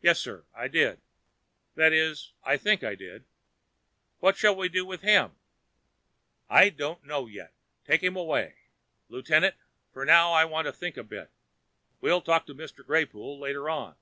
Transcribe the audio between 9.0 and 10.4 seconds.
Lieutenant, for now.